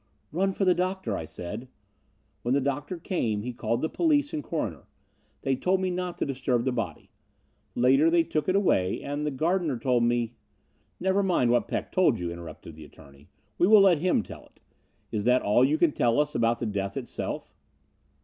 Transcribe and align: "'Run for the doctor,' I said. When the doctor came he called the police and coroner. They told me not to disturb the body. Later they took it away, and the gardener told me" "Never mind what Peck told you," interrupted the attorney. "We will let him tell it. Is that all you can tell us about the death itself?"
"'Run 0.31 0.51
for 0.51 0.65
the 0.65 0.73
doctor,' 0.73 1.15
I 1.15 1.25
said. 1.25 1.67
When 2.41 2.55
the 2.55 2.59
doctor 2.59 2.97
came 2.97 3.43
he 3.43 3.53
called 3.53 3.83
the 3.83 3.87
police 3.89 4.33
and 4.33 4.43
coroner. 4.43 4.87
They 5.43 5.55
told 5.55 5.79
me 5.79 5.91
not 5.91 6.17
to 6.17 6.25
disturb 6.25 6.63
the 6.65 6.71
body. 6.71 7.11
Later 7.75 8.09
they 8.09 8.23
took 8.23 8.49
it 8.49 8.55
away, 8.55 8.99
and 9.03 9.27
the 9.27 9.29
gardener 9.29 9.77
told 9.77 10.01
me" 10.03 10.33
"Never 10.99 11.21
mind 11.21 11.51
what 11.51 11.67
Peck 11.67 11.91
told 11.91 12.17
you," 12.17 12.31
interrupted 12.31 12.75
the 12.75 12.83
attorney. 12.85 13.29
"We 13.59 13.67
will 13.67 13.81
let 13.81 13.99
him 13.99 14.23
tell 14.23 14.47
it. 14.47 14.59
Is 15.11 15.23
that 15.25 15.43
all 15.43 15.63
you 15.63 15.77
can 15.77 15.91
tell 15.91 16.19
us 16.19 16.33
about 16.33 16.57
the 16.57 16.65
death 16.65 16.97
itself?" 16.97 17.53